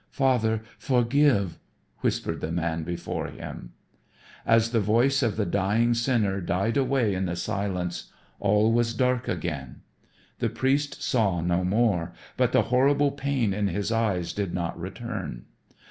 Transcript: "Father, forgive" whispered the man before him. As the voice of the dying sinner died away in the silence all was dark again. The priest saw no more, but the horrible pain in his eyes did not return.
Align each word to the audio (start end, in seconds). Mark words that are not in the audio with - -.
"Father, 0.09 0.63
forgive" 0.79 1.59
whispered 2.01 2.41
the 2.41 2.51
man 2.51 2.81
before 2.81 3.27
him. 3.27 3.73
As 4.47 4.71
the 4.71 4.79
voice 4.79 5.21
of 5.21 5.35
the 5.37 5.45
dying 5.45 5.93
sinner 5.93 6.41
died 6.41 6.75
away 6.75 7.13
in 7.13 7.25
the 7.25 7.35
silence 7.35 8.11
all 8.39 8.71
was 8.71 8.95
dark 8.95 9.27
again. 9.27 9.81
The 10.39 10.49
priest 10.49 11.03
saw 11.03 11.41
no 11.41 11.63
more, 11.63 12.13
but 12.35 12.51
the 12.51 12.63
horrible 12.73 13.11
pain 13.11 13.53
in 13.53 13.67
his 13.67 13.91
eyes 13.91 14.33
did 14.33 14.55
not 14.55 14.75
return. 14.79 15.45